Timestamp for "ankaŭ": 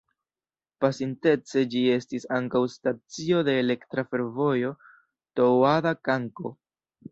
2.39-2.63